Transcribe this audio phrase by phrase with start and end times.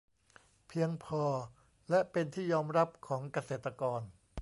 [0.67, 1.23] เพียงพอ
[1.89, 4.01] และเป็นที่ยอมรับของเกษตรกร